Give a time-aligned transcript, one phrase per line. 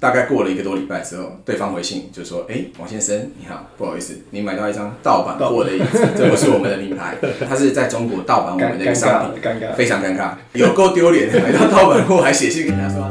[0.00, 7.14] 大概过了一个多礼拜之后，对方回信就说：“哎，王先生你好，不好意思，你买到一张盗版货的椅子，这不是我们的名牌，
[7.46, 13.06] 它是在中国盗版我们的一个商品，尴尬，非常尴尬，有够丢脸，买到盗版货还写信给他说。”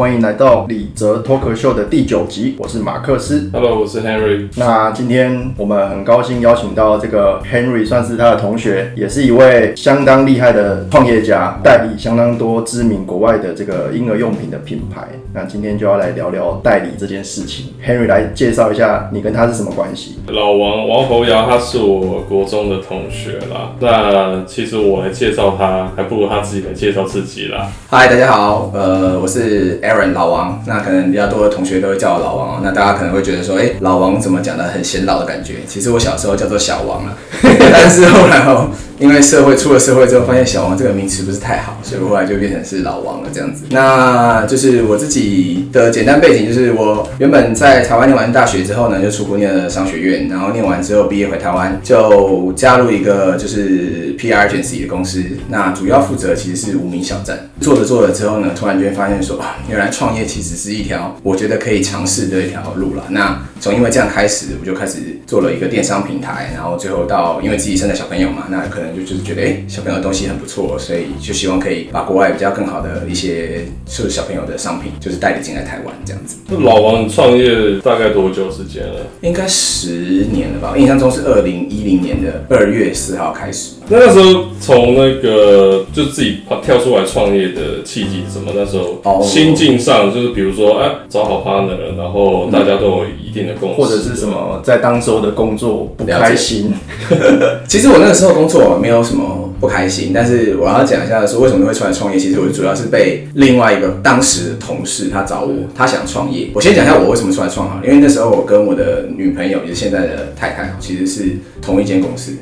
[0.00, 3.50] 欢迎来到李泽脱口秀的第九集，我是马克思。
[3.52, 4.48] Hello，我是 Henry。
[4.56, 15.06] 那今天我们很高兴邀请到这个 Henry，算是他的同学，也是一位相当厉害的创业家，代理相当多知名国外的这个婴儿用品的品牌。
[15.34, 17.66] 那今天就要来聊聊代理这件事情。
[17.86, 20.18] Henry 来介绍一下你跟他是什么关系？
[20.28, 23.74] 老王王侯尧，他是我国中的同学啦。
[23.78, 27.70] 那其实我来介绍他，还不如他自己来介绍自己啦。
[27.90, 29.78] 嗨，大家好，呃，我是
[30.12, 30.62] 老王。
[30.66, 32.60] 那可能比较多的同学都会叫我老王哦。
[32.62, 35.56] 那大家可能会觉得说，哎、老王怎么讲的很显老的感觉？
[35.66, 38.68] 其实我小时候叫做小王啊， 但是后来哦，
[39.00, 43.64] 因为社会出了社会之后，发现小王这个名词不是太好，所以后来就变成是老王了这样子。
[43.70, 57.48] 那就是我自己的简单背景，就是我原本在台湾念完大学之后呢，就出国念了商学院，然后念完之后毕业回台湾，就加入一个就是 PR agency 的公司，那主要负责其实是无名小站。
[57.58, 63.04] 做着做着之后呢，突然间发现说，原来创业其实是一条我觉得可以尝试的一条路了。
[63.08, 76.36] 那从因为这样开始，我就开始做了一个电商平台，然后最后到因为自己生了小朋友嘛，那可能就就是觉得，哎、小朋友的东西很不错，所以就希望可以把国外比较更好的一些就是小朋友的商品，就是代理进来台湾这样子。
[76.48, 79.06] 那老王，创业大概多久时间了？
[79.22, 80.70] 应该十年了吧？
[80.72, 83.74] 我印象中是二零一零年的二月四号开始。
[83.88, 88.52] 那那时候从那个就自己跳出来创业的契机是什么？
[88.54, 96.72] 那时候哦心境上就是比如说，哎、找好 partner，然后大家都有一定的共识，或者是什么在当时候的工作不开心？
[97.68, 102.18] 其实我那个时候工作没有什么不开心，但是我要讲一下说为什么会出来创业。
[102.18, 106.48] 其实我主要是被另外一个当时的同事他找我，他想创业。
[106.54, 112.32] 我先讲一下我为什么出来创好，因为那时候我跟我的女朋友，也是现在的太太，其实是同一间公司。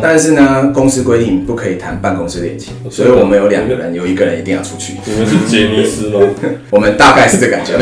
[0.00, 4.94] 但是呢，公司规定不可以谈办公室恋情，所以我们有两个人，有一个人一定要出去。
[5.04, 6.20] 你们是杰尼斯吗？
[6.70, 7.72] 我们大概是这感觉，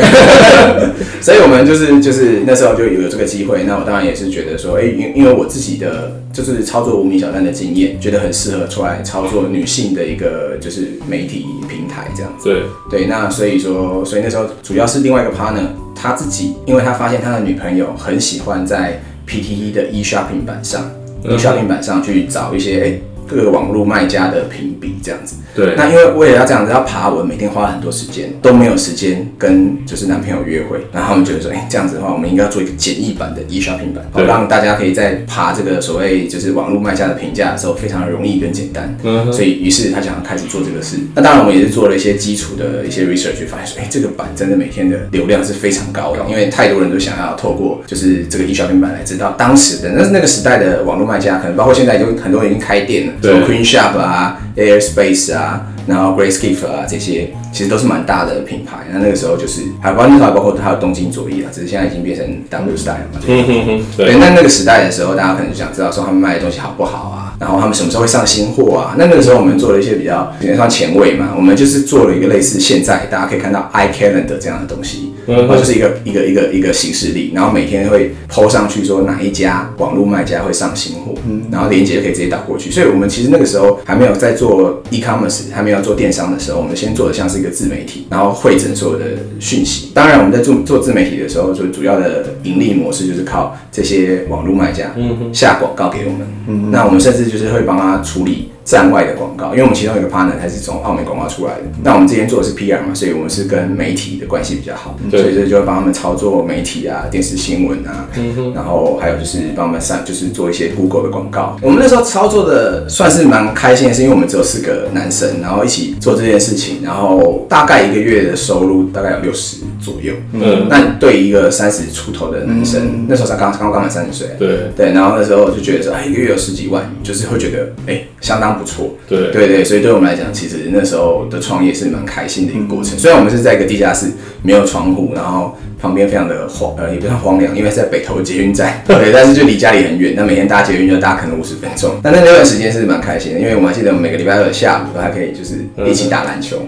[1.21, 12.49] 所以我们就是就是那时候就有有这个机会，那我当然也是觉得说，哎、因因为我自己的就是操作无名小站的经验，觉得很适合出来操作女性的一个就是媒体平台这样子。
[12.49, 20.91] 对，对，那所以说，所以那时候主要是另外一个 partner，他自己，因为他发现他的女朋友很喜欢在 PTE 的 e shopping 版上、
[21.25, 23.14] 用产品板上去找一些哎。
[23.29, 25.37] 各个网络卖家的评比这样子。
[25.55, 30.81] 对，那因为为了要这样子要爬文，每天花了很多时间，都没有时间跟就是男朋友约会。
[30.93, 38.97] 然后他们觉得说，哎、这样子的话，我们应该要做一个简易版的 e shopping 版，好让大家可以在爬这个所谓就是网络卖家的评价的时候，非常的容易跟简单。
[39.05, 40.97] 嗯，所以于是他想要开始做这个事。
[41.15, 55.67] 那当然，我们也是做了一些基础的一些 research，发现说，哎、这个版真的每天的流量是非常高的，因为太多人都想要透过就是这个 e shopping 版来知道当时的那那个时代的网络卖家，可能包括现在已经很多人已经开店了，什对么 Queen Shop 啊、Airspace 啊。
[55.87, 58.87] 然后 Grace Gift 啊，这些其实都是蛮大的品牌。
[58.91, 63.21] 那那个时候就是，还有包括那包括还有东京佐伊啊，只是现在已经变成 W Style 嘛。
[63.27, 68.95] 嗯哼哼，对，那那个时代的时候，大家可能就想知道说他们卖的东西好不好啊，然后他们什么时候会上新货啊？
[68.97, 82.71] 那那个时候我们做了一些比较有点算前卫嘛，我们就是做了一个类似现在大家可以看到 iCalendar 这样的东西，嗯然后就是一个一个一个一个形式力，然后每天会 PO 上去说哪一家网络卖家会上新货，嗯然后链接就可以直接导过去。
[82.71, 89.05] 所以我们其实那个时候还没有在做 e-commerce，还没有做电商的时候，我们先做的像是一个自媒体，然后汇整所有的
[89.39, 89.91] 讯息。
[89.95, 94.95] 当然我们在做做自媒体的时候，就主要的盈利模式就是靠这些网络卖家
[95.33, 96.71] 下广告给我们。
[96.71, 101.63] 那我们甚至就是会帮他处理站外的广告，因为我们其中有一个 partner 他是从澳门广告出来的。
[101.83, 108.09] 那我们之前做的是 PR 嘛，所以我们是跟媒体的关系比较好，对所以这就会帮他们操作媒体啊、电视新闻啊，
[108.55, 111.57] 然后还有就是帮他们上就是做一些 Google 的广告。
[111.61, 120.15] 我们那时候操作的算是蛮开心的，是因为我们只有四个男生，然后一起做这件事情，然后大概一个月的收入大概有六十左右。
[120.33, 128.97] 嗯，那对一个三十出头的男生，那时候才刚刚刚满三十岁，对，对，然后那时候就觉得说，哎，一个月有十几万，就是会觉得，哎，相当不错。
[129.09, 132.99] 对，对对，所以对我们来讲，其实那时候的创业是蛮开心的一个过程。
[132.99, 134.07] 虽然我们是在一个地下室，
[134.45, 140.15] 没有窗户，然后旁边非常的荒，呃，也不算荒凉，因为是在北投捷运站， 对，但是就离家里很远。
[140.17, 146.59] 那每天搭捷运就搭可能五十分钟，但那那段时间是蛮开心的，因为我们还记得我们每个礼拜二的下午都还可以就是一起打篮球。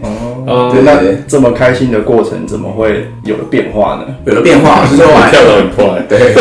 [0.46, 4.14] 哦，对对这么开心的过程怎么会有了变化呢？
[4.26, 6.34] 有了变化，就 是说我还跳得很快对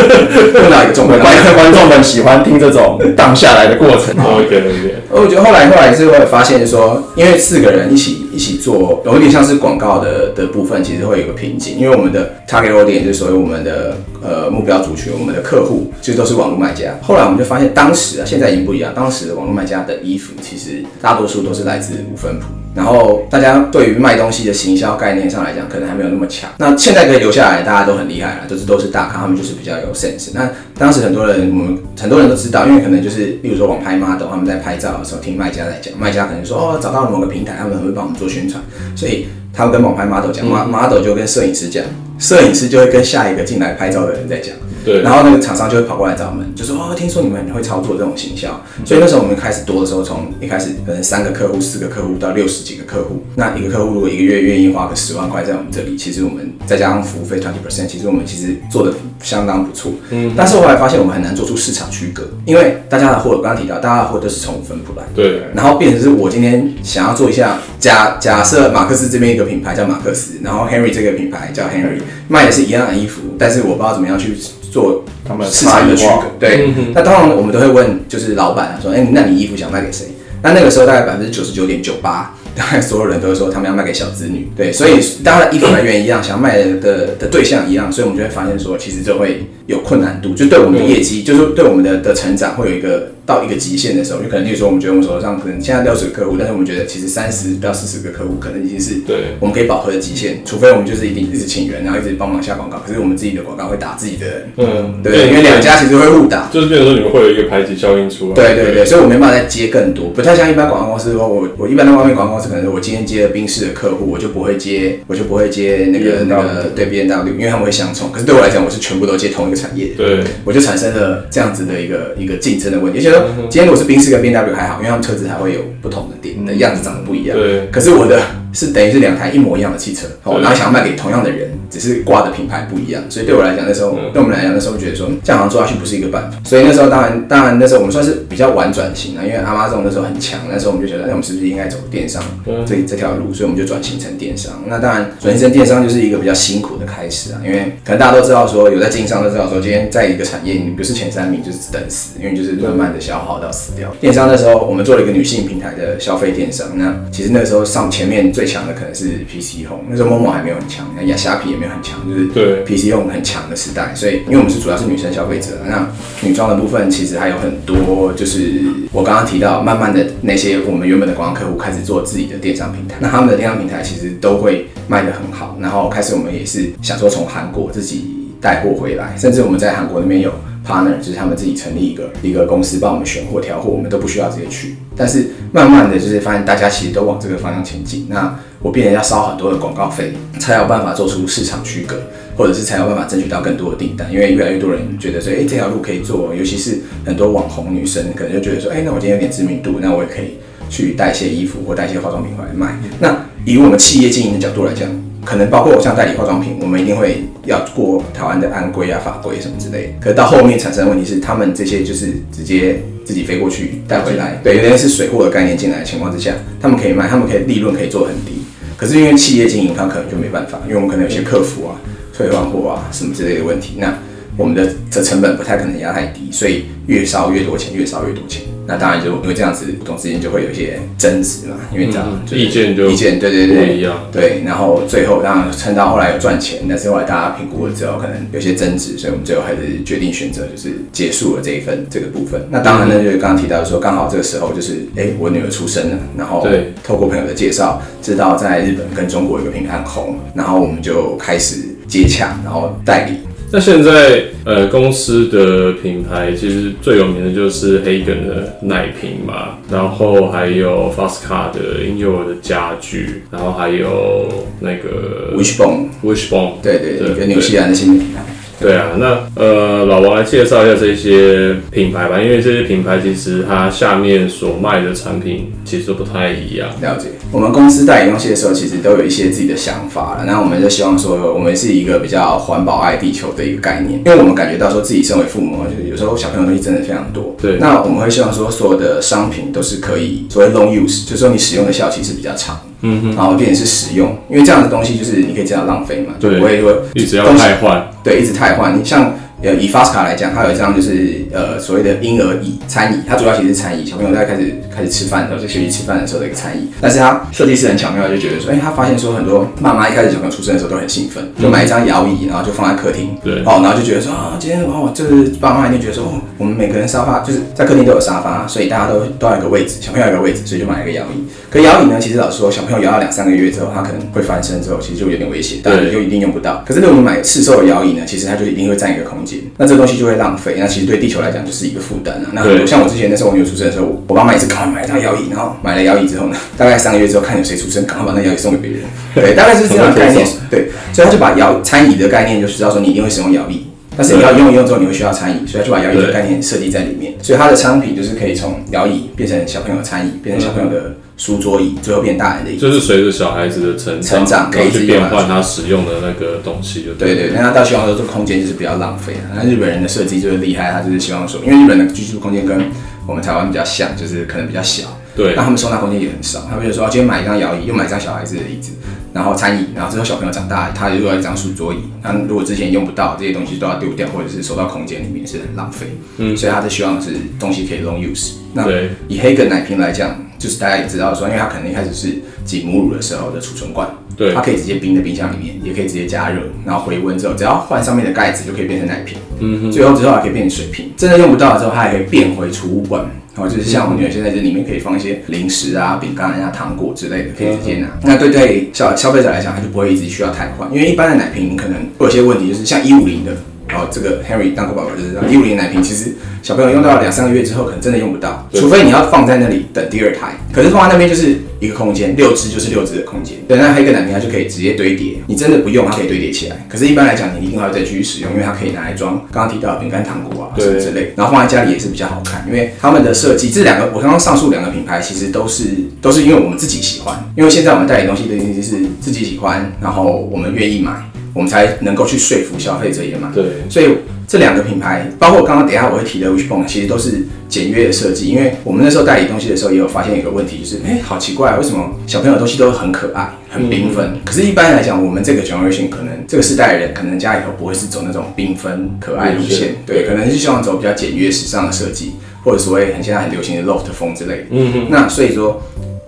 [0.53, 4.15] 碰到一个重观众们喜欢听这种荡下来的过程。
[4.17, 16.99] ，OK OK，我觉觉得后来后来是会发现说，因为四个人一起一起做，有点像是广告的的部分，其实会有个瓶颈，因为我们的 target audience 就是所谓我们的呃目标族群，我们的客户其实都是网络卖家。
[17.01, 22.47] 后来我们就发现，当时啊，现在已经不一样，当时网络卖家的衣服其实大多数都是来自五分铺。
[22.75, 26.49] 然后大家对于卖东西的行销概念上来讲，可能还没有那么强。
[26.57, 30.31] 那现在可以留下来，大家都很厉害了，都是都是大咖，他们就是比较有 sense。
[30.33, 38.61] 那当时很多人，我们很多人都知道，因为可能就是，例如说网拍 model，他们在拍照的时候听卖家在讲，卖家可能说哦找到了某个平台，他们会帮我们做宣传，
[38.95, 41.81] 所以他们跟网拍 model 讲，model 就跟摄影师讲，
[42.19, 44.53] 摄影师就会跟下一个进来拍照的人在讲。
[44.85, 58.93] 对，然后那个厂商就会跑过来找我们，就说哦，听说你们会操作这种行销，所以那时候我们开始多的时候，从一开始可能三个客户、四个客户到六十几个客户，那一个客户如果一个月愿意花个十万块在我们这里，其实我们再加上服务费 twenty percent，其实我们其实做的
[59.23, 59.91] 相当不错。
[60.11, 74.35] 嗯，但是后来发现我们很难做出市场区隔，因为大家的货，我刚刚提到，大家的货都是从分铺来，对，然后变成是我今天想要做一下假假设马克思这边一个品牌叫马克思，然后 Henry 这个品牌叫 Henry，卖的是一样的衣服，但是我不知道怎么样去
[74.75, 76.27] 做他们市场的区隔。
[76.37, 80.07] 对，那当然我们都会问，就是老板说，哎、那你衣服想卖给谁？
[80.43, 84.47] 那那个时候大概百分之九十九点九八，大概所有人都会说他们要卖给小资女。
[84.55, 104.47] 对，所以大家的衣服来源一样，想要卖的的的对象一样，所以我们就会发现说，其实就会有困难度，就对我们的业绩，就是对我们的的成长会有一个到一个极限的时候，就可能例如说我们觉得我们手上可能现在六十个客户，但是我们觉得其实三十到四十个客户可能已经是对我们可以饱和的极限，除非我们就是一定一直请人，然后一直帮忙下广告，可是我们自己的广告会打自己的人。
[104.57, 108.35] 嗯，对，因为两家其实会互打，就是变成说你们会有一个排挤效应出来。
[108.35, 118.11] 对对对，所以我没办法再接更多，不太像一般广告公司说，我我一般在外面广告公司可能是我今天接了宾士的客户，我就不会接，我就不会接那个那个对 B N W，因为他们会相冲。
[118.11, 122.99] 可是对我来讲，我是全部都接同一个产业的，对我就产生了这样子的一个一个竞争的问题。
[122.99, 127.37] 而且说，今天如果是宾士跟 B N W 还好，因为他们车子还会有不同的点的样子长得不一样。
[127.37, 128.21] 对可是我的
[128.55, 144.63] 是等于是两台一模一样的汽车，哦，然后想要卖给同样的人，只是挂的品牌不一样，所以对我来讲，那时候、嗯对我们来讲，那时候觉得说这样好像做下去不是一个办法，所以那时候当然当然那时候我们算是比较晚转型啊，因为阿妈这种那时候很强，那时候我们就觉得，那我们是不是应该走电商嗯这这条路，所以我们就转型成电商。
[144.67, 153.93] 那当然转型成电商就是一个比较辛苦的开始啊，因为可能大家都知道说有在经商都知道说，今天在一个产业你不是前三名就是等死，因为你就是慢慢的消耗到死掉。
[153.99, 162.63] 电商那时候我们做了一个女性平台的消费电商，那其实那时候上前面最强的可能是 PC Home，那时候 Momo 还没有很强，那亚虾皮也没有很强，就是对。
[162.65, 165.87] PC Home 很强的时代，所以因为我们是主要是女生消费者，那
[166.21, 168.61] 女装的部分其实还有很多，就是
[168.91, 180.31] 我刚刚提到，慢慢的那些我们原本的广告客户开始做自己的电商平台，那他们的电商平台其实都会卖得很好，然后开始我们也是想说从韩国自己带货回来，甚至我们在韩国那边有
[180.65, 184.75] partner，就是他们自己成立一个一个公司帮我们选货调货，我们都不需要直接去。
[184.95, 192.01] 但是慢慢的就是发现大家其实都往这个方向前进，那我变成要烧很多的广告费，才有办法做出市场区隔，
[192.37, 194.11] 或者是才有办法争取到更多的订单。
[194.11, 200.37] 因为越来越多人觉得说，哎、这条路可以做，尤其是很多网红女生可能就觉得说，哎、那我今天有点知名度，那我也可以
[200.69, 202.79] 去带一些衣服或带一些化妆品回来卖。
[202.99, 204.89] 那以我们企业经营的角度来讲，
[205.25, 209.93] 可能包括我像代理化妆品，我们一定会要过台湾的安规啊、法规什么之类的。
[209.99, 218.43] 可是到后面产生的问题是，他们这些就是直接自己飞过去带回来，对，有点是水货的概念进来的情况之下，他们可以卖，他们可以利润可以做得很低。
[218.77, 221.79] 可是因为企业经营，他可能就没办法，因为我们可能有些客服啊、
[222.15, 223.97] 退换货啊什么之类的问题，那
[224.37, 228.43] 我们的这成本不太可能压太低，所以越烧越多钱，越烧越多钱。
[228.67, 233.95] 那当然就因为这样子，股东之间就会有一些争执嘛，因为这样、嗯就是意见就意见对对不对一样。
[234.11, 242.41] 对，然后最后当然撑到后来有赚钱，但是后来大家评估了之后，可能有些争执，所以我们最后还是决定选择就是结束了这一份这个部分。
[242.49, 251.57] 那当然呢，就是刚刚提到说，刚好这个时候就是哎，我女儿出生了，然后对透过朋友的介绍，知道在日本跟中国有个品牌很红，然后我们就开始
[251.87, 253.17] 接洽，然后代理。
[253.51, 264.27] 那现在呃公司的品牌其实最有名的就是黑根的奶瓶嘛，然后还有 Fasca 的婴幼儿的家具，然后还有
[264.59, 266.61] 那个 Wishbone，Wishbone。
[266.61, 268.34] 对对对，跟纽西兰的新品牌。
[268.57, 276.69] 对啊，那呃，老王来介绍一下这些品牌吧，因为这些品牌其实它下面所卖的产品其实都不太一样。
[276.81, 280.23] 了解，我们公司代理东西的时候，其实都有一些自己的想法了。
[280.25, 287.35] 那我们就希望说，我们是一个比较环保、爱地球的一个概念，因为我们感觉到说自己身为父母，就是有时候小朋友东西真的非常多。
[287.41, 298.77] 对那我们会希望说，所有的商品都是可以所谓 long use，就是说你使用的效期是比较长，嗯哼，然后变成是实用，因为这样的东西就是你可以这样浪费嘛，就对不会说一直要东西汰换，对，一直汰换。
[298.77, 299.13] 你像
[299.43, 306.71] 呃，以 Fast 卡来讲，它有一张就是呃所谓的婴儿椅餐椅，它主要其实是餐椅，小朋友在开始开始吃饭的时候，在学习吃饭的时候的一个餐椅。
[306.81, 321.23] 但是它设计师很巧妙，就觉得说，哎、他发现说很多妈妈一开始小朋友出生的时候都很兴奋，就买一张摇椅，然后就放在客厅，对哦，然后就觉得说啊，今天哦，就是爸妈一定觉得说，哦，我们每个人沙发就是在客厅都有沙发，所以大家都都要有一个位置，小朋友有一个位置，所以就买了一个摇椅。
[321.55, 326.61] 可摇椅呢，其实老实说，小朋友摇到两三个月之后，他可能会翻身之后，其实就有点危险，当然对就一定用不到。
[326.67, 332.27] 可是如果你买市售的摇椅呢，其实它就一定会占一个空间，那这个东西就会浪费，那其实对地球来讲就是一个负担啊。
[332.33, 338.81] 那很多像我之前那时候我女儿出生的时候，我爸妈也是赶快买一张摇椅，然后买了摇椅之后呢，大概三个月之后看有谁出生，赶快把那摇椅送给别人。
[339.13, 340.27] 对，大概是这样的概念。
[340.51, 343.65] 对，所以他就把摇餐椅的概念就知道说你一定会使用摇椅。
[343.95, 347.13] 但是你要用一用之后，你会需要餐椅，所以他就把摇椅的概念设计在里面。
[347.21, 352.57] 所以它的商品就是可以从摇椅变成小朋友的餐椅，变成小朋友的书桌椅，最后变大人的椅。
[352.57, 359.31] 就是随着小孩子的成成长可以去变换他使用的那个东西，就对对，那他到希望说这个空间就是比较浪费啊。
[359.35, 362.59] 那日本人的设计就是厉害，他就是希望说，因为日本的居住空间跟
[363.07, 364.83] 我们台湾比较像，就是可能比较小，
[365.15, 366.41] 对那他们收纳空间也很少。
[366.49, 368.73] 他们就说，哦今天买一张摇椅，又买一张小孩子的椅子，
[369.13, 371.77] 然后餐椅，然后之后小朋友长大，他又要一张书桌椅。
[372.03, 375.87] 那如果之前用不到这些东西都要丢掉，或者是收到空间里面是很浪费。
[376.17, 378.33] 嗯所以他是希望是东西可以 long use。
[378.53, 389.17] 那对以黑格奶瓶来讲，就是大家也知道说，因为它可能一开始是挤母乳的时候的储存罐，对它可以直接冰在冰箱里面，也可以直接加热，然后回温之后，只要换上面的盖子就可以变成奶瓶。
[389.39, 393.05] 嗯哼，最后之后还可以变成水瓶，真的用不到了之后，它还可以变回储物罐。
[393.35, 397.89] 然后就是像我女儿现在这里面可以放一些零食啊、饼干啊、糖果之类的，可以直接拿。
[398.01, 403.35] 那对对消消费者来讲，他就不会一直需要汰换，因为一般的奶瓶可能会有些问题，就是像一五零的，
[403.67, 410.33] 然后这个 Henry 当过爸爸就知道，一五零奶瓶其实小朋友用到两三个月之后，可能真的用不到，除非你要放在那里等第二胎。
[410.53, 413.35] 可是放在那边就是一个空间，六只就是六只的空间。
[413.47, 416.65] 对，那黑个奶瓶它就可以直接堆叠，你真的不用它可以堆叠起来。
[416.69, 422.45] 可是，一般来讲，你一定要再继续使用，因为它可以拿来装刚刚提到的饼干、糖果啊什么对之类，然后放在家里也是比较好看。
[422.47, 425.63] 因为他们的设计，这两个我刚刚上述两个品牌其实都是
[426.01, 430.93] 都是因为我们自己喜欢，因为现在我们代理东西的东西是自己喜欢，然后我们愿意买，
[431.35, 433.29] 我们才能够去说服消费者也买。
[433.31, 433.89] 对所以
[434.27, 438.27] 这两个品牌，包括刚刚等一下我会提的 Wishbone，其实都是简约的设计。
[438.27, 444.17] 因为我们那时候代理东西的时候，也有发现一个问题，就是哎、好奇怪，为什么小朋友的东西都很可爱、很缤纷？
[444.25, 452.13] 可是，一般来讲，我们这个 generation 可能这个世代的人，可能家里头不会是走那种缤纷可爱路线，对，可能是希望走比较简约、时尚的设计，
[452.43, 454.45] 或者所谓很现在很流行的 loft 风之类的。
[454.49, 455.61] 嗯哼，那所以说，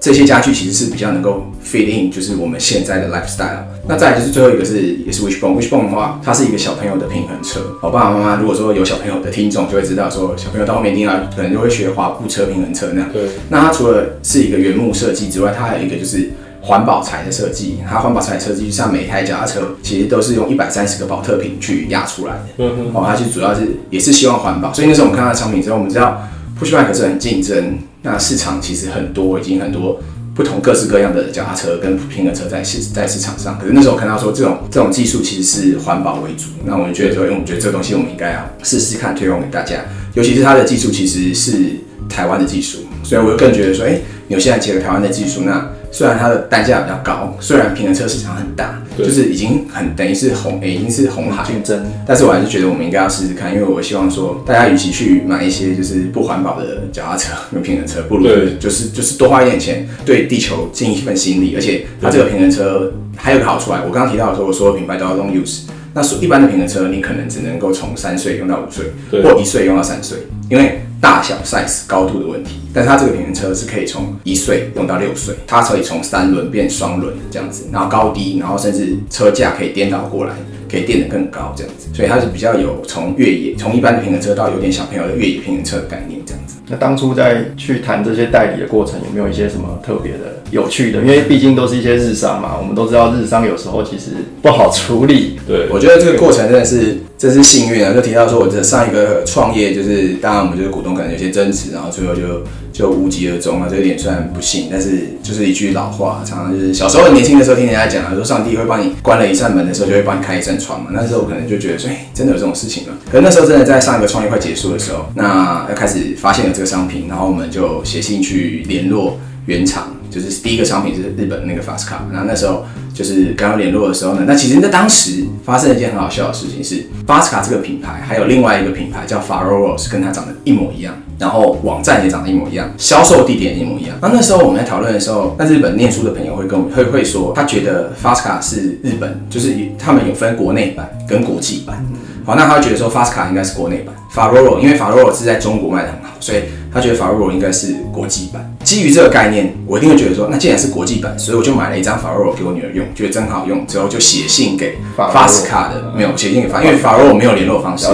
[0.08, 3.66] 这些家具其实是比较能够 fit in，就是我们现在的 lifestyle。
[3.90, 5.60] 那再来就是最后一个是也是 Wishbone。
[5.60, 7.60] Wishbone 的话，它是一个小朋友的平衡车。
[7.82, 13.10] 我爸爸妈妈如果说有小朋友的听众，就会知道说，小朋友到后面一定要可能就会学滑步车、平衡车那样。
[13.12, 17.80] 对，那它除了是一个原木设计之外，它还有一个就是环保材的设计。
[17.90, 22.40] 它环保材设计就像每一台脚踏车，其实都是用一百三十个保特瓶去压出来的。
[22.60, 26.22] 嗯哼，哦，它其实主要是也是希望环保，所以那时候我们看到产品之后，我们知道
[26.60, 30.02] push bike 是很竞争，那市场其实很多，已经很多
[30.34, 33.58] 不同各式各样的脚踏车跟平衡车在市在市场上。
[33.60, 41.78] 可是那时候我看到说这种这种技术其实是环保为主，那我们觉得说，因为我们觉得这个东西我们应该要试试看推广给大家，尤其是它的技术其实是
[42.10, 51.86] 台湾的技术，所以我就更觉得说，哎、纽西兰结合台湾的技术，那虽然它的单价比较高，虽然平衡车市场很大，就是已经很等于是红，诶已经是红海竞争。
[52.06, 61.54] 但是我还是觉得我们应该要试试看，因为我希望说，大家与其去买一些就是不环保的脚踏车 用平衡车，不如对就是就是多花一点钱，对地球尽一份心力。
[61.56, 65.62] 而且它这个平衡车还有个好处啊，我刚刚提到的时候，我所有品牌都要 long use。
[65.98, 68.86] 那所一般的平衡车，你可能只能够从三岁用到五岁，
[69.24, 70.16] 或一岁用到三岁，
[70.48, 72.62] 因为大小 size 高度的问题。
[72.72, 80.34] 但是它这个平衡车是可以从一岁用到六岁，它可以从三轮变双轮这样子，然后高低，然后甚至车架可以颠倒过来，
[80.70, 86.56] 可以垫得更高这样子，所以它是比较有从越野，从一般的平衡车到有点小朋友的越野平衡车的概念这样子。
[86.70, 91.00] 那当初在去谈这些代理的过程，有没有一些什么特别的、有趣的？
[91.00, 95.40] 因为毕竟都是一些日商嘛，我们都知道日商有时候其实不好处理。
[95.48, 97.94] 对，我觉得这个过程真的是真是幸运啊！
[97.94, 102.44] 就提到说，我这上一个创业，就是当然我们就是股东可能有些争执，然后最后就
[102.78, 110.92] 就无疾而终啊，这一点虽然不幸，但是就是一句老话，常常就是小时候年轻的时候听人家讲啊，说上帝会帮你关了一扇门的时候，就会帮你开一扇窗嘛。
[110.94, 112.94] 那时候我可能就觉得说，哎、真的有这种事情吗？
[113.10, 119.94] 可是那时候真的在上一个创业快结束的时候，那要开始发现了这个商品，然后我们就写信去联络原厂。
[120.10, 133.98] 就是第一个商品就是日本那个 Fast Car，然后那时候就是刚刚联络的时候呢，那其实在当时发生了一件很好笑的事情是 FASCA 这个品牌还有另外一个品牌叫 farro 是跟它长得一模一样，然后网站也长得一模一样，销售地点也一模一样。
[134.02, 141.86] 那那时候我们在讨论的时候，那日本念书的朋友会跟我会会说，他觉得 Fasca 是日本，就是他们有分国内版跟国际版。
[142.26, 146.44] 好，那他会觉得说 Fasca 应该是国内版，Faroro 因为 Faroro 是在中国卖的很好，所以
[146.78, 148.54] 他觉得 Faroro 应该是国际版。
[148.64, 157.88] 基于这个概念，我一定会觉得说，那既然是国际版，所以我就买了一张 Faroro 给我女儿用，觉得真好用，之后就写信给 Fasca 的，没有写信给 Fa，因为 Faroro 没有联络方式，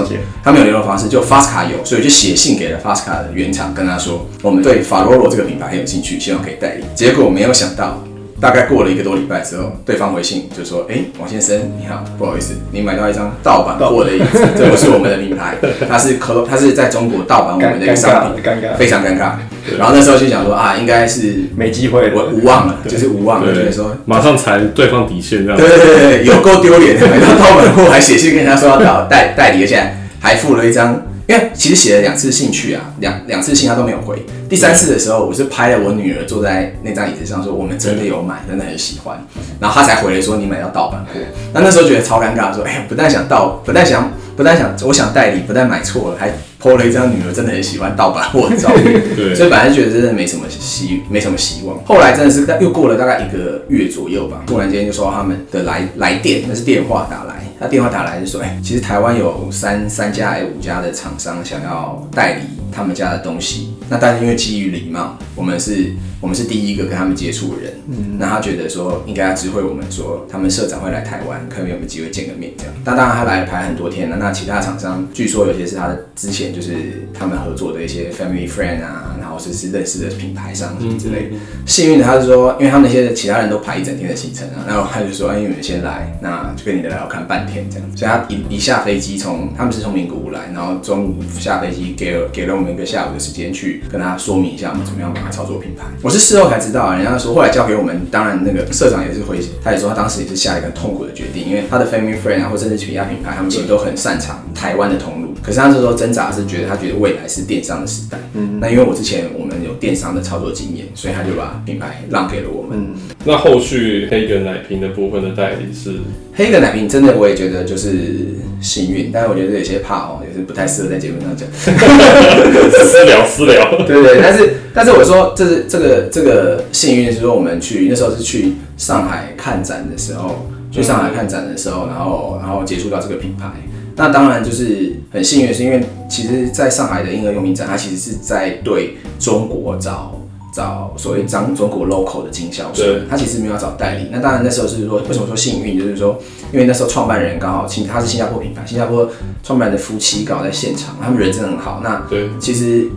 [0.44, 6.84] 他没有联络方式，就 Fasca 有，所以就写信给了 Fasca 的原厂，跟他说我们对 Faroro 这个品牌很有兴趣，希望可以代理。
[6.94, 8.04] 结果没有想到，
[8.44, 15.56] 大概过了一个多礼拜之后，对方回信就说：“哎、王先生你好，不好意思，你买到一张盗版货的椅子，这不是我们的名牌，
[15.90, 19.36] 它是可它是在中国盗版我们的一个商品，尴尬非常尴尬。
[19.80, 25.70] 然后那时候就想说啊，应该是没机会我无望了，就是无望了，觉得说马上踩对方底线这样对。
[25.70, 29.82] 对对对，有够丢脸的，买到盗版货还写信跟人家说要代代代理，而且
[30.20, 34.22] 还附了一张，因为其实写了两次信去啊，两两次信他都没有回。
[34.50, 39.18] 第三次的时候，我是拍了我女儿坐在那张椅子上，说我们真的有买，真的很喜欢，
[39.60, 41.20] 然后他才回来说你买到盗版货。
[41.54, 46.30] 那那时候觉得超尴尬，说哎呀，不但想盗，不但想不但想我想代理，不但买错了，还
[46.62, 49.02] po 了一张女儿真的很喜欢盗版货的照片。
[49.16, 62.42] 对所以本来觉得真的没什么希没什么希望，后来真的是又过了大概一个月左右吧，突然间就收到他们的来来电，那是电话打来，他电话打来就说，哎、其实台湾有三三家还五家的厂商想要代理
[62.74, 68.18] 他们家的东西，那但是因为基于礼貌，我们是我们是第一个跟他们接触的人，嗯。
[68.20, 72.74] 那他觉得说应该要知会我们说，他们社长会来台湾，看有没有机会见个面这样。
[72.84, 81.36] 那当然他来排很多天了，那其他厂商据说有些是他的之前就是他们合作的一些 family friend 啊，然后是是认识的品牌商什么之类的。
[81.66, 87.98] 幸运的他是说，因为他们那些其他人都排一整天的行程啊，然后他就说，哎，你们先来，那就跟你聊聊看半天这样。
[87.98, 95.86] 所以他一一下飞机从他们是从名古屋来，然后中午下飞机给了给了我们一个下午的时间去跟他说明一下我们怎么样帮他操作品牌。
[96.04, 105.33] 我是事后才知道啊，人家说后来交给我们，当然那个社长也是回，他也说他当时也是下了一个痛苦的决定，因为他的 family friend 啊，或甚至其他品牌，他们其实都很擅长台湾的通路。
[105.44, 112.94] 可是他这时候挣扎是觉得他觉得未来是电商的时代，嗯，那因为我之前我们有电商的操作经验，所以他就把品牌让给了我们。
[113.26, 116.00] 那后续黑格奶瓶的部分的代理是
[116.34, 121.48] 黑格奶瓶真的我也觉得就是幸运，但是我觉得有些怕哦，也是不太适合在节目上讲。
[121.52, 133.52] 私聊 私聊，对对，但是但是我说这是这个这个幸运是说我们去那时候是去上海看展的时候，去上海看展的时候，然后然后接触到这个品牌。
[133.96, 140.20] 那当然就是很幸运，是因为其实在上海的婴儿用品展，它其实是在对中国找
[140.54, 144.10] 找所谓张中国 local 的经销商对，他其实没有找代理。
[144.12, 146.20] 那当然那时候是说为什么说幸运，就是说
[146.52, 149.10] 因为那时候创办人刚好新他是新加坡品牌，新加坡
[149.44, 151.82] 创办人的夫妻刚好在现场，他们人真的很好。
[151.84, 152.88] 那对，其实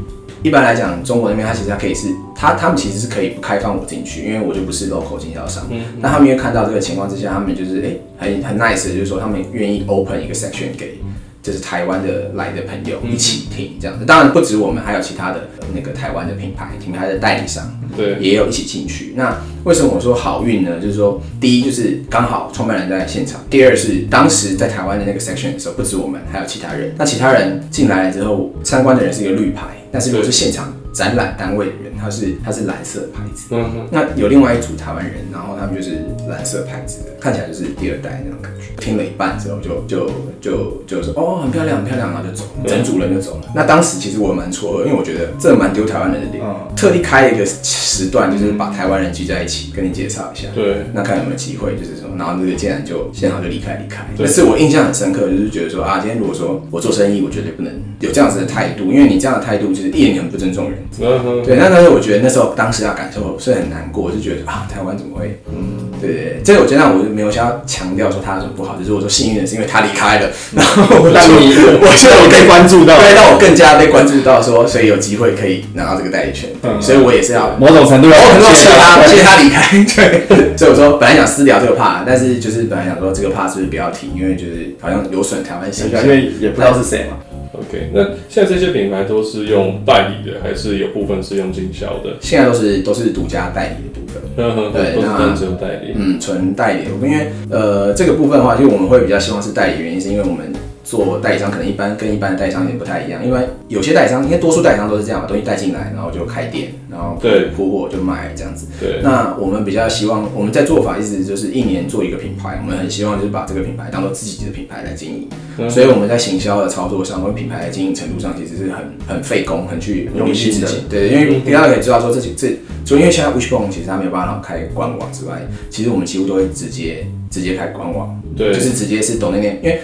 [0.47, 2.07] 一般来讲，中国那边他其实他可以是
[2.37, 5.67] 他他们其实是可以不开放我进去，因为我就不是 local 经销商。
[5.71, 11.01] 嗯那他们因为看到这个情况之下，他们就是哎、很很 nice 的，就是说他们愿意 open 一个 section 给。
[11.43, 19.13] 就是台湾的来的朋友一起听这样子，当然不止我们，还有其他的那个台湾的品牌、品牌的代理商，对，也有一起进去。
[19.17, 20.81] 那为什么我说好运呢？
[20.81, 26.95] 就是说，第一就是刚好创办人在现场，第二是当时在台湾的那个 section 的时候，不止我们，还有其他人。
[26.97, 33.49] 那其他人进来了之后，参观的人是一个绿牌，但是如果是现场展览单位的人，他是他是蓝色的牌子。
[33.51, 38.67] 嗯哼，那有另外一组台湾人，然后他们就是蓝色牌子的，看起来就是第二代那种感觉。
[38.79, 40.07] 听了一半之后就，就
[40.41, 43.51] 就就说哦，很漂亮，很漂亮，然后就走，整组人就走了。
[43.55, 50.49] 那当时其实我蛮错愕，因为我觉得这蛮丢台湾人的脸，嗯特地开了一个时段，就是把台湾人聚在一起，跟你介绍一下。
[50.55, 54.05] 对，那看有没有机会，就是说，然后那个竟然就现场就离开离开。
[54.17, 60.79] 对那次我印象很深刻，就是觉得说啊，今天如果说我做生意，我绝对不能有这样子的态度，因为你这样的态度就是一点也很不尊重人。
[61.01, 65.41] 嗯哼，对，那但是我觉得那时候当时的感受是很难过，就觉得啊，台湾怎么会？
[65.49, 76.81] 嗯，对对对，这个我觉得我没有想要强调说他有什么不好，就是我说幸运的是因为他离开了，然后让你我觉得我被关注到，对，让我更加被关注到说，所以有机会可以拿到这个代理权，嗯。
[76.81, 78.67] 所以我也是要某种程度我很多谢。
[78.67, 80.27] 谢他，谢他离开。
[80.29, 86.03] 对，所以我说本来想私聊这个怕，但是就是本来想说这个怕是不是不要提，因为就是好像有损台湾形象。
[86.03, 86.09] 因。
[86.09, 87.17] 为也不知道是谁嘛。
[87.59, 92.17] OK，那现在这些品牌都是用代理的，还是有部分是用经销的？
[92.21, 94.23] 现在都是都是独家代理的部分。
[94.37, 95.95] 对那都是单只有代理。
[95.95, 100.53] 嗯，纯代理因为呃这个部分的话，就我们会比较希望是代理，原因是因为我们
[100.87, 107.47] 做代理商可能一般跟一般的代理商有点不太一样，因为有些代理商，因为多数代理商都是这样把东西带进来，然后就开店，然后对。
[107.57, 108.67] 铺货就卖这样子。
[108.79, 115.69] 对，那我们比较希望我们在做法一直就是一年做一个品牌，我们很希望就是把这个品牌当做自己的品牌来经营，嗯。
[115.69, 120.85] 所以我们在行销的操作上跟品牌的经营程度上，其实是很很费工，很去容易自己。
[120.89, 129.81] 对，因为大家可以知道说这几这，就因为现在 Wishbone 其实它没有办法开官网之外，其实我们几乎都会直接直接开官网，对，就是直接是懂那边，因为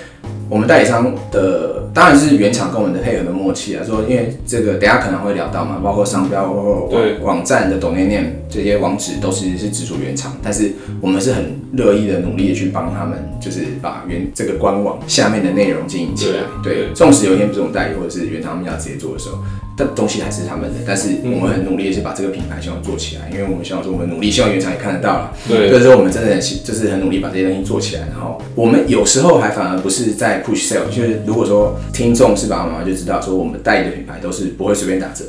[0.52, 16.40] 我们代理商的当然是原厂跟我们的配合的默契啊，说因为这个等一下可能会聊到嘛，包括商标、包括对网网站的 domain name 这些网址都是是直属原厂，但是我们是很乐意的努力的去帮他们，就是把原这个官网下面的内容经营起来。
[16.62, 19.38] 对对，纵使有一天不是我们代理或者是原厂他们要直接做的时候，
[19.76, 25.32] 但东西还是他们的，但是我们很努力的是把这个品牌希望做起来，因为我们希望说我们努力，希望原厂也看得到了。
[25.48, 35.24] 对所以说我们真的很喜就是很努力把这些东西做起来，然后我们有时候还反而不是在 push sale，就是如果说听众是爸爸妈妈就知道说我们代理的品牌都是不会随便打折。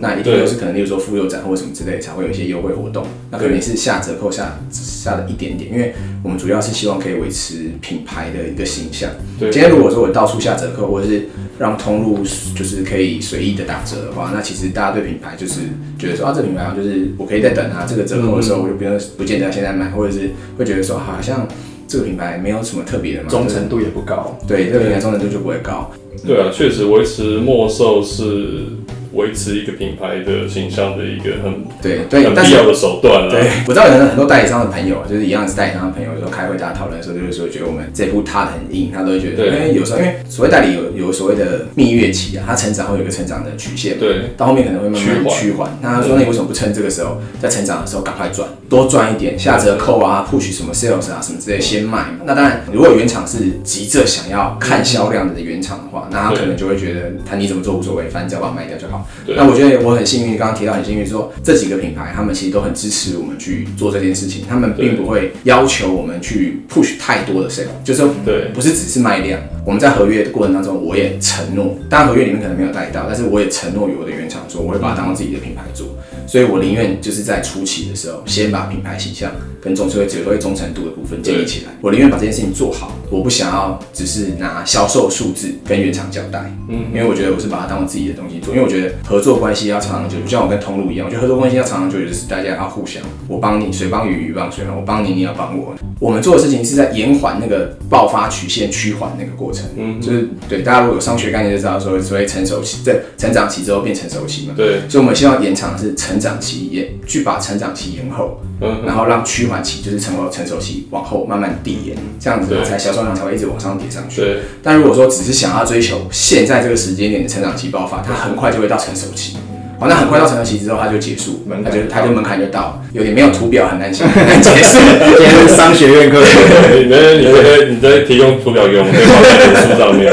[0.00, 3.04] 那一定对都是可能，例如说妇幼展或者什么之类，才会有一些优惠活动。
[3.30, 9.10] 那可能也是下折扣下下了一点点，因为我们主要是希望可以维持品牌的一个形象。
[9.38, 12.18] 对今天如果说我到处下折扣，或者是让通路
[12.56, 15.60] 就是可以随意的打折的话，那其实大家对品牌就是
[15.98, 21.48] 觉得说啊，这品牌就是我可以再等啊，这个折扣的时候我就不用不见得要现在买，或者是会觉得说好像
[21.86, 24.38] 这个品牌没有什么特别的嘛，忠诚度也不高。
[24.46, 25.90] 对这个品牌忠诚度就不会高。
[26.26, 28.64] 对啊，确实维持末售是
[29.12, 33.30] 维持一个品牌的形象的一个很对对，很必要的手段啊。
[33.30, 45.70] 对，我知道有很多代理商的朋友，就是一样是代理商的朋友，有时候开会大家讨论的时候，就是说觉得我们这步踏的很硬，他都会觉得，因为有时候因为所谓代理有有所谓的蜜月期啊，它成长会有一个成长的曲线嘛，对到后面可能会慢慢趋缓。
[45.80, 52.20] 那他说，那你为什么不趁这个时候，在成长的时候赶快赚，多赚一点，下折扣啊，push 什么 sales 啊什么之类先卖嘛？
[52.24, 58.97] 那当然，如果原厂是急着想要看销量的原厂的话，那他可能就会觉得他你怎么做无所谓，反正只要把它卖掉就好。
[59.26, 69.40] 对那我觉得我很幸运，刚刚提到很幸运说这几个品牌，他们其实都很支持我们去做这件事情，他们并不会要求我们去 push 太多的 sale，就是说对不是只是卖量。
[69.64, 75.86] 我们在合约的过程当中，我也承诺，当然合约里面可能没有带到，但是我也承诺于我的原厂说，我会把它当做自己的品牌做。
[76.26, 79.30] 所以我宁愿就是在初期的时候，先把品牌形象
[79.60, 81.72] 跟总社会指挥忠诚度的部分建立起来。
[81.82, 86.52] 我宁愿把这件事情做好，我不想要只是拿销售数字跟原厂交代。
[86.68, 95.74] 嗯，因为我觉得我是把它当我自己的东西做，因为我觉得合作关系要长长久久，就像我跟通路一样，我觉得合作关系要长长久久，就是大家要互相，我帮你，谁帮鱼，鱼帮谁嘛，我帮你，你要帮我。
[95.98, 114.20] 我们做的事情是在延缓那个爆发曲线趋缓那个过程，嗯，就是对大家如果有商学概念就知道说，所谓成熟期，在成长期之后变成熟期嘛，对，所以我们希望延长的是成长期延，去把成长期延后，嗯然后让趋缓期就是成为成熟期往后慢慢递延，这样子对才销售量才会一直往上叠上去。
[114.20, 119.36] 对但如果说只是想要追求现在这个时间点的成长期爆发，它很快就会到成熟期。
[119.78, 124.76] 好，那很快到成熟期之后，它就结束，门槛它就它就门槛就到了，有点没有图表很难讲， 很难解释。
[125.16, 130.12] 今天是商学院课程，你在你在你在提供图表给我们，可以放在上面。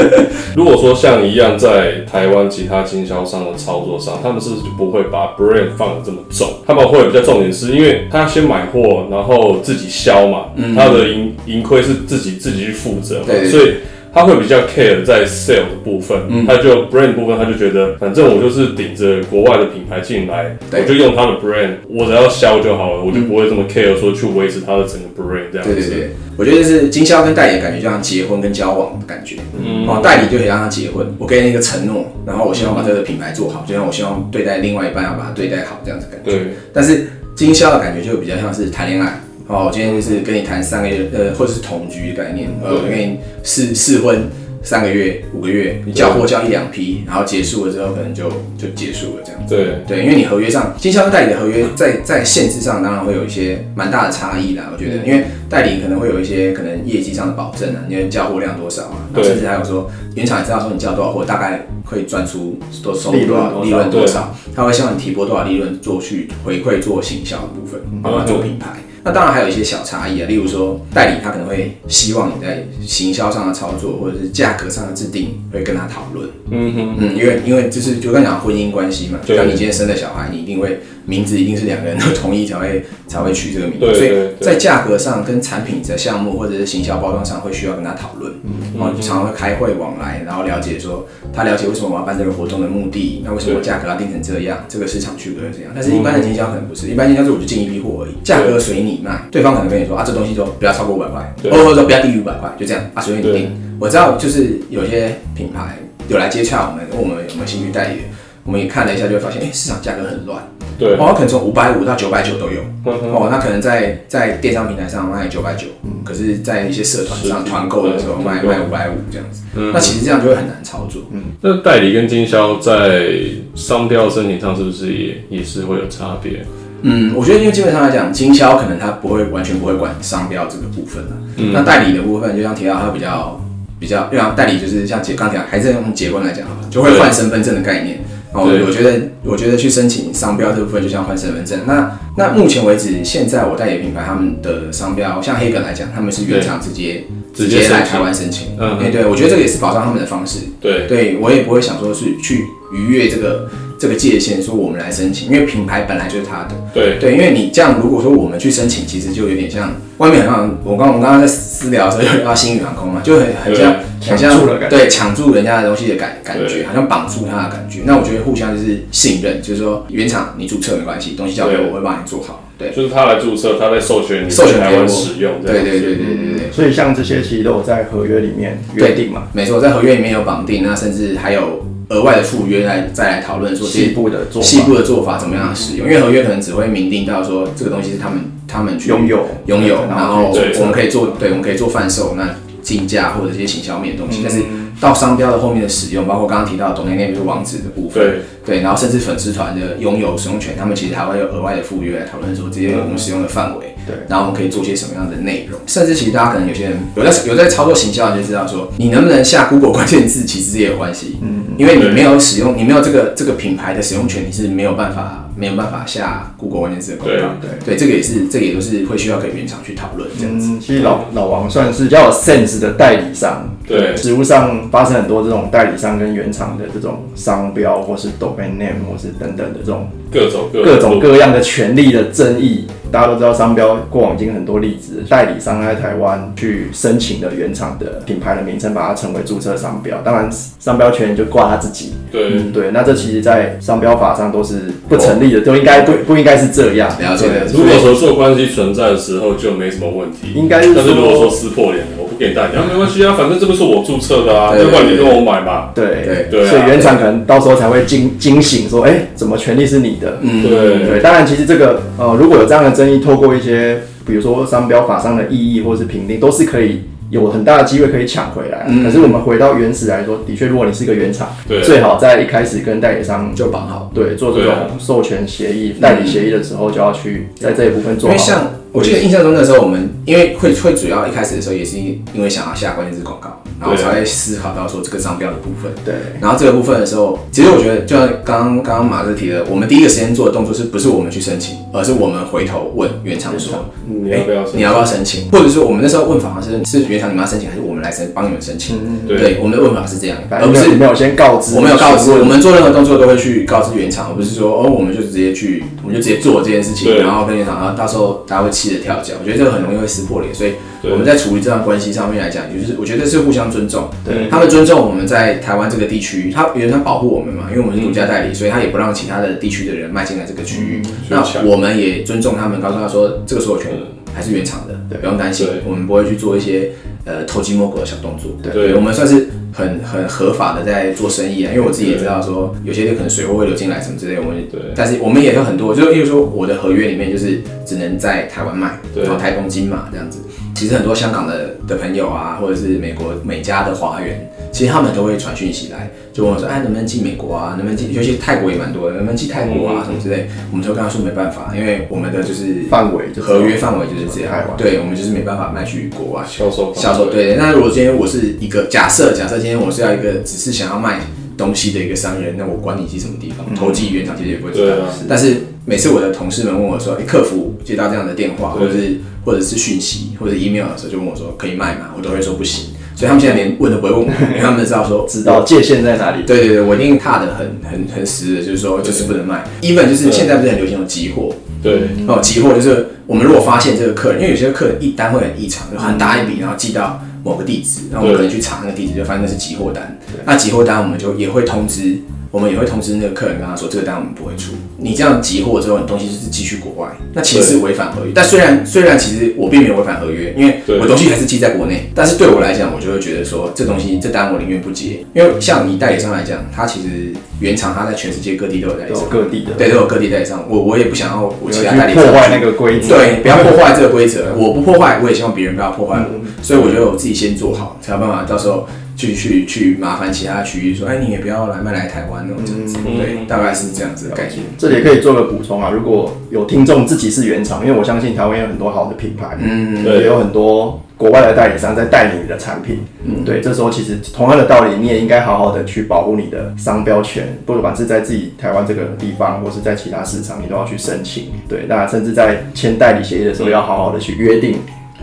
[0.54, 6.48] 如果说像一样在台湾其他经销商的操作上，他们是不是就不会把 brand 放的这么重？
[6.64, 10.44] 他们会比较重点是因为他先买货，然后自己销嘛，
[10.76, 13.74] 他的盈盈亏是自己自己去负责嘛，对对对所以。
[14.16, 25.74] 他会比较 care 在 sale 的部分，他就 brand 部分，他就觉得反正我就是顶着国外的品牌进来，我就用他的 brand，我只要销就好了，我就不会这么 care 说去维持他的整个 brand 这样子。
[25.74, 29.36] 对对对，我觉得就是经销跟代理的感觉，就像结婚跟交往的感觉。
[29.62, 36.30] 嗯哦，代理就可以让他结婚，我给你一个承诺，然后我希望把这个品牌做好，就像我希望对待另外一半要把它对待好这样子感觉。
[36.30, 39.20] 对但是经销的感觉就比较像是谈恋爱。
[39.48, 44.28] 哦，我今天就是跟你谈三个月，呃，或者是同居的概念，呃，我跟你试试婚
[44.60, 48.28] 三个月、五个月，你交货交一两批，然后结束了之后可能就
[48.58, 49.40] 就结束了这样。
[49.48, 49.78] 对。
[49.86, 59.28] 对，因为你合约上经销商代理的合约在在限制上当然会有一些蛮大的差异啦，我觉得，因为代理可能会有一些可能业绩上的保证啊，你的交货量多少啊，然后对。
[59.28, 68.70] 甚至还有说原厂也知道说你交多少货，大概会赚出多收入多少利利润多少润多少，他会希望你提拨多少利润做去回馈做行销的部分，帮他做品牌。
[69.06, 88.32] 那当然还有一些小差异啊，例如说代理他可能会希望你在行销上的操作或者是价格上的制定会跟他讨论，嗯哼，嗯，因为因为就是就刚讲婚姻关系嘛，就像你今天生的小孩，你一定会名字一定是两个人都同意才会才会取这个名字，对所以在价格上跟产品的项目或者是行销包装上会需要跟他讨论，
[88.76, 101.50] 然后常常会开会往来，然后了解说他了解为什么我要办这个活动的目的，那为什么对价格要定成这样，这个市场区隔是这样，但是一般的经销可能不是，一般经销是我就进一批货而已，价格随你卖，对方可能跟你说啊这东西就不要超过五百块，对。
[101.50, 102.82] 或者说不要低于五百块，就这样。
[102.94, 103.76] 啊随便你定。
[103.78, 105.78] 我知道就是有些品牌
[106.08, 108.00] 有来接洽我们，问我们有没有兴趣代理，
[108.44, 110.42] 我们也看了一下，就会发现，哎、市场价格很乱，
[110.78, 115.66] 对，哦，可能从五百五到九百九都有，哦，那可能在在电商平台上卖九百九，
[116.04, 119.72] 可是在一些社团上团购的时候对卖卖五百五这样子，嗯。
[119.74, 121.22] 那其实这样就会很难操作，嗯。
[121.42, 123.10] 那代理跟经销在
[123.54, 126.42] 商标申请上是不是也也是会有差别？
[126.82, 131.10] 嗯，我觉得因为基本上来讲，经销可能他不会完全不会管商标这个部分了。
[131.38, 133.40] 嗯那代理的部分，就像提到它比较
[133.78, 137.98] 比较，对啊，代理就是像结刚讲还是用结婚来讲好了，就会换身份证的概念。
[138.32, 141.60] 哦，我觉得我觉得去申请商标这部分就像换身份证。
[141.66, 148.48] 那那目前为止，现在我代理品牌他们的商标，像黑格来讲，他们是原厂直接直接来台湾申请。
[148.58, 150.40] 嗯哎、对我觉得这个也是保障他们的方式。
[150.60, 156.54] 对对我也不会想说是去逾越这个这个界限，说我们来申请，因为品牌本来就是他的。
[156.72, 167.80] 对对，因为你这样，如果说我们去申请，其实就有点像外面好像我刚我刚刚在私聊的时候就聊到星宇航空嘛，就很很像很像抢住了感对抢住人家的东西的感感觉，好像绑住他的感觉。
[167.84, 172.42] 那我觉得互相就是信任，就是说原厂你注册没关系，东西交给我，我会帮你做好。
[172.58, 176.50] 对，就是他来注册，他在授权你授权在台湾给我使用，对对对对对对。
[176.50, 198.20] 所以像这些其实都有在合约里面约定嘛，没错，在合约里面有绑定，那甚至还有额外的附约来再来讨论说这细些部的做细部的做法怎么样使用，因为合约可能只会明定到说这个东西是他们他们去拥有拥有，然然后我们可以做，对，我们可以做贩售，那竞价或者这些行销面的东西，但是嗯到商标的后面的使用，包括刚刚提到的董内内就是网址的部分，对。
[198.46, 203.96] 对，然后甚至粉丝团的拥有使用权，他们其实还会有额外的附约来讨论说这些我们使用的范围，对。
[204.08, 211.90] 然后我们可以做些什么样的内容，甚至其实大家可能有些人有在有在操作行销，你就知道说你能不能下 Google 关键字，其实也有关系，嗯，因为你对。
[211.90, 220.46] 没有使用，你没有这个这个品牌的使用权，你是没有办法没有办法下 Google 关键字的广告，对对，这个也是这个也都是会需要给原厂去讨论这样子。
[220.52, 232.66] 嗯，其实老老王算是比较有 sense 的代理商，对实物上发生很多这种代理商跟原厂的这种商标，或是 domain name，或是等等的这种各种各各种各样的权利的争议。
[232.92, 240.00] 大家都知道，商标过往已经很多例子，代理商在台湾去申请的原厂的品牌的名称，把它成为注册商标。
[240.04, 241.94] 当然，商标权就挂他自己。
[242.12, 246.88] 对嗯，对，那这其实，在商标法上都是不成立的，都应该不不应该是这样。
[247.00, 250.32] 了解了解如果合作关系存在的时候，就没什么问题。
[250.34, 255.70] 应该是但是如果说说，撕破脸了，我不给你代理，啊，没关系啊，反正这个是我注册的啊，对要不然你跟我买嘛。
[255.74, 260.18] 对对对啊所以原厂可能到时候才会惊惊醒，说，哎、怎么权利是你的？
[260.22, 268.64] 嗯对对，当然，其实这个呃，如果有这样的争议，透过一些比如说商标法上的异议或是评定，都是可以有很大的机会可以抢回来。
[268.68, 273.90] 嗯可是我们回到原始来说，的确，如果你是一个原厂，对最好在一开始跟代理商就绑好。
[273.94, 278.12] 对做这种授权协议、代理协议的时候，就要去在这一部分做好。
[278.14, 285.72] 为像我记得印象中那时候，我们因为会会主要一开始的时候也是因为想要下关键字广告，然后才会思考到说这个商标的部分。
[285.84, 294.58] 对然后这个部分的时候，其实我觉得就像刚刚刚刚马哥提的，我们第一个时间做的动作是不是我们去申请，而是我们回头问原厂说，你要不要申请？
[294.58, 295.30] 你要不要申请？
[295.30, 298.76] 或者说我们那时候问法好像是是原厂你们要申请，还是我们来申帮你们申请？
[298.76, 309.14] 嗯，对对，我们的问法是这样，而不是你没有先告知，我们有告知，我们做任何动作都会去告知原厂，而不是说哦，我们就直接去，我们就直接做这件事情，然后跟原厂，然后到时候大家会气得跳脚。
[309.20, 313.88] 我觉得这个很容易会撕破脸，所以我们在处理这段关系上面来讲，就是我觉得是互相尊重。
[314.04, 320.82] 对他们尊重我们在台湾这个地区，他原他保护我们嘛，因为我们是独家代理，所以他也不让其他的地区的人迈进来这个区域。
[321.08, 323.70] 那我们也尊重他们，告诉他说这个所有权
[324.12, 326.72] 还是原厂的，对不用担心，我们不会去做一些
[327.04, 328.32] 呃偷鸡摸狗的小动作。
[328.52, 340.18] 对我们算是很很合法的在做生意啊，因为我自己也知道说有些可能水货会流进来什么之类，我们对但是我们也有很多，就例如说我的合约里面就是只能在台湾卖，对然后台东金嘛这样子。
[340.54, 347.56] 其实很多香港的的朋友啊，或者是美国美加的华人，其实他们都会传讯息来，就问我说，哎，能不能寄美国啊？
[347.58, 347.92] 能不能寄？
[347.92, 349.84] 尤其泰国也蛮多的，能不能寄泰国啊？
[349.84, 356.24] 什么之类，我们就跟他说没办法，因为我们的就是范围就合约范围就是这样，对我们就是没办法卖去国外。
[356.26, 357.36] 销售销售对。
[357.36, 361.02] 那如果今天我是一个假设，假设今天我是要一个只是想要卖
[361.38, 364.74] 东西的一个商人，那我管你是什么地方，投机原厂其实也不会知道。
[365.08, 371.94] 但是每次我的同事们问我说，哎、客服接到这样的电话，或者是或者是讯息或者 email 的时候，就问我说可以卖吗？
[371.96, 372.74] 我都会说不行。
[372.96, 376.24] 所以他们现在连问都不会问我，因为他们知道说知道界限在哪里。
[376.26, 379.44] 对对对，我一定踏的很很很实的，就是说就是不能卖。
[379.62, 381.32] even 就是现在不是很流行有集货，
[381.62, 389.98] 对哦，急货就是我们如果发现这个客人，因为有些客人一单会很异常，就很大一笔，然后寄到某个地址，然后我们可能去查那个地址，就发现那是集货单。
[390.24, 391.98] 那集货单我们就也会通知，
[392.36, 394.52] 我们也会通知那个客人，跟他说这个单我们不会出。
[394.76, 398.12] 你这样急货之后，你东西就是寄去国外，那其实是违反合约。
[398.14, 409.04] 但虽然虽然其实我并没有违反合约，因为我东西还是寄在国内，但是对我来讲，我就会觉得说这东西这单我宁愿不接，因为像以代理商来讲，他其实原厂他在全世界各地都有代理商。
[409.08, 412.98] 各地的，对，都有各地代理商，我我也不想要我其他代理商破坏那个规则。
[412.98, 414.34] 对，不要破坏这个规则。
[414.36, 416.18] 我不破坏，我也希望别人不要破坏我。
[416.20, 424.40] 嗯所以我觉得我自己先做好，才有办法到时候去去去麻烦其他区域说，哎，你也不要来卖来台湾哦，这样子，嗯对，大概是这样子的概念。
[424.56, 432.78] 这里也可以做个补充啊，如果有听众自己是原厂，因为我相信台湾有很多好的品牌，嗯，对也有很多国外的代理商在代理你的产品。
[433.04, 441.26] 嗯，对，这时候其实同样的道理，你也应该好好的去保护你的商标权，不管是在自己台湾这个地方，或是在其他市场，你都要去申请。
[441.46, 444.56] 对，那甚至在签代理协议的时候，要好好的去约定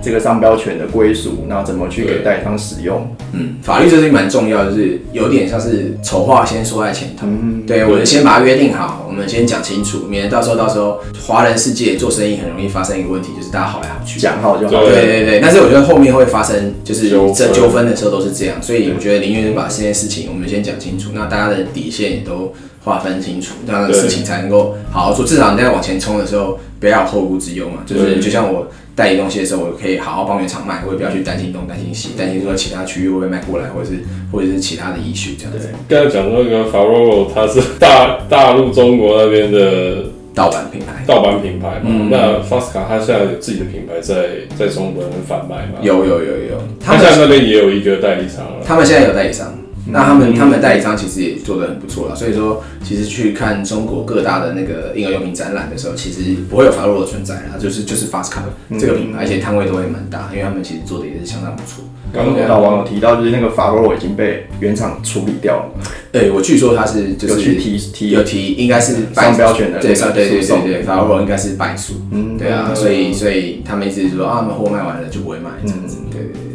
[0.03, 3.07] 这个商标权的归属，然后怎么去给对代理商使用。
[3.31, 7.25] 嗯，法律这是蛮重要的，就是有点像是丑话先说在前头。
[7.25, 14.19] 嗯，对，我们先把它约定好，我们先讲清楚，免得到时候到时候华人世界做生意很容易发生一个问题，就是大家好来好去。
[14.19, 14.83] 讲好就好。
[14.83, 25.25] 对对对对，但是我觉得后面会发生就是这纠纷的时候都是这样，所以我觉得宁愿把这件事情我们先讲清楚，那大家的底线也都划分清楚，这样的事情才能够好好做。
[25.25, 27.83] 至少你在往前冲的时候，不要有后顾之忧嘛。
[27.85, 35.69] 就是对就像我代理东西的时候，我可以好好帮原厂卖，我也不要去担心东担心西，担心说其他区域会不会卖过来，或者是或者是其他的 issue 这样子。
[35.87, 40.03] 刚才讲那个 Faroro，它是大大陆中国那边的
[40.35, 41.81] 盗版品牌盗版品牌嘛。
[41.85, 44.13] 嗯那 Fasca 它现在有自己的品牌在
[44.57, 48.63] 在中国那边贩卖嘛？，有有有有，他它现在那边也有一个代理商了。
[48.65, 49.53] 他们现在有代理商，
[49.85, 52.15] 那他们他们代理商其实也做得很不错了。
[52.15, 58.43] 所以说，其实去看中国各大的那个婴儿用品展览的时候，其实不会有法洛的存在啦，就是就是 Fast Car
[58.79, 61.83] 这个品牌，而且摊位都会蛮大，因为他们其实做的也是相当不错。
[62.13, 71.95] 刚刚老王有提到，就是那个法罗罗已经被原厂处理掉了，对我据说他是就是有去提提有提，应该是败商标权的对那个对对对对对，法洛应该是败诉。
[72.11, 75.97] 嗯，对啊，嗯所以所以他们一直说啊，他们货卖完了就不会卖这样子。
[76.11, 76.52] 对对对。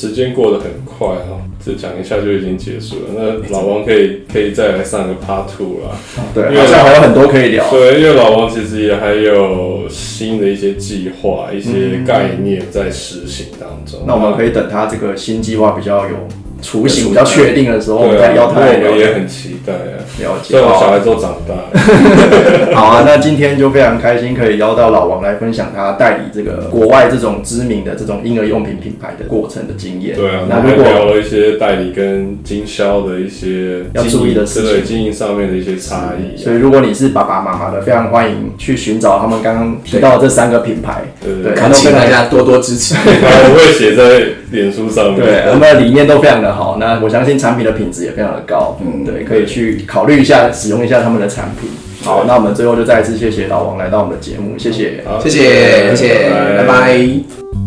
[0.00, 3.02] 时间过得很快哈，这讲一下就已经结束了。
[3.14, 5.94] 那老王可以可以再来上个 Part Two 啦。
[6.32, 7.70] 对，因为好像还有很多可以聊。
[7.70, 14.00] 对，因为老王其实也还有新的一些计划、一些概念在实行当中。
[14.06, 16.16] 那我们可以等他这个新计划比较有
[16.60, 19.98] 雏形、比较确定的时候，我们再邀他来我聊聊们也很期待啊。
[20.20, 20.50] 了解。
[20.50, 30.16] 所以我小好孩都长大了， 好啊，那今天就非常开心，可以邀到老王来分享他代理这个国外这种知名的这种婴儿用品品牌的过程的经验。
[30.16, 36.44] 对啊，那如果聊了一些代理跟经销的一些要注意的事情经营对经营上面的一些差异啊。
[36.44, 41.04] 所以，如果你是爸爸妈妈的，非常欢迎去寻找他们刚刚提到的这三个品牌。
[41.24, 42.94] 对对恳请大家多多支持。
[43.00, 45.20] 我会写在脸书上面。
[45.20, 46.76] 对，他们的理念都非常的好。
[46.78, 48.76] 那我相信产品的品质也非常的高。
[48.80, 51.70] 嗯对，可以去考虑一下，使用一下他们的产品。
[52.02, 55.02] 好，那我们最后就再一次谢谢老王来到我们的节目，谢谢。
[55.06, 57.59] 好谢谢，谢谢，拜拜拜